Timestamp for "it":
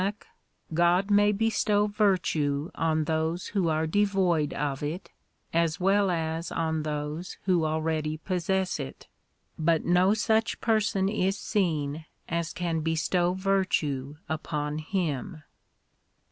4.81-5.11, 8.79-9.07